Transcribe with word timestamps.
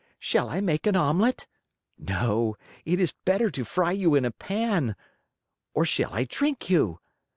Shall 0.17 0.49
I 0.49 0.61
make 0.61 0.87
an 0.87 0.95
omelet? 0.95 1.45
No, 1.95 2.55
it 2.85 2.99
is 2.99 3.13
better 3.23 3.51
to 3.51 3.63
fry 3.63 3.91
you 3.91 4.15
in 4.15 4.25
a 4.25 4.31
pan! 4.31 4.95
Or 5.75 5.85
shall 5.85 6.11
I 6.11 6.23
drink 6.23 6.71
you? 6.71 6.99